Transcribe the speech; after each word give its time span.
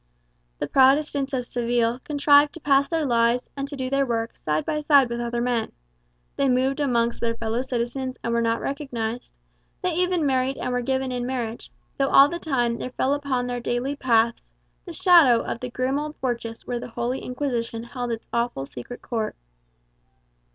The 0.57 0.65
Protestants 0.65 1.31
of 1.31 1.45
Seville 1.45 1.99
contrived 1.99 2.55
to 2.55 2.59
pass 2.59 2.89
their 2.89 3.05
lives 3.05 3.51
and 3.55 3.67
to 3.67 3.75
do 3.75 3.87
their 3.87 4.03
work 4.03 4.35
side 4.35 4.65
by 4.65 4.79
side 4.79 5.11
with 5.11 5.19
other 5.21 5.41
men; 5.41 5.71
they 6.37 6.49
moved 6.49 6.79
amongst 6.79 7.21
their 7.21 7.35
fellow 7.35 7.61
citizens 7.61 8.17
and 8.23 8.33
were 8.33 8.41
not 8.41 8.61
recognized; 8.61 9.31
they 9.83 9.93
even 9.93 10.25
married 10.25 10.57
and 10.57 10.71
were 10.73 10.81
given 10.81 11.11
in 11.11 11.27
marriage; 11.27 11.71
though 11.99 12.09
all 12.09 12.29
the 12.29 12.39
time 12.39 12.79
there 12.79 12.89
fell 12.89 13.13
upon 13.13 13.45
their 13.45 13.59
daily 13.59 13.95
paths 13.95 14.43
the 14.85 14.91
shadow 14.91 15.43
of 15.43 15.59
the 15.59 15.69
grim 15.69 15.99
old 15.99 16.15
fortress 16.15 16.65
where 16.65 16.79
the 16.79 16.89
Holy 16.89 17.19
Inquisition 17.19 17.83
held 17.83 18.11
its 18.11 18.27
awful 18.33 18.65
secret 18.65 19.03
court. 19.03 19.35